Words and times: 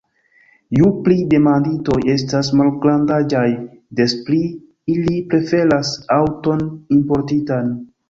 Ju 0.77 0.87
pli 1.07 1.17
demanditoj 1.33 1.97
estas 2.13 2.49
malgrandaĝaj, 2.63 3.45
des 4.01 4.19
pli 4.31 4.43
ili 4.97 5.23
preferas 5.37 5.97
aŭton 6.21 6.69
importitan. 7.03 7.75